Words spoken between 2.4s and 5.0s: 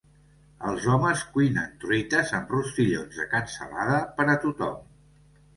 rostillons de cansalada per a tothom.